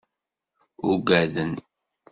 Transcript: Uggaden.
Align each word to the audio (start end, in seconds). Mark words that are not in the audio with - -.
Uggaden. 0.89 1.51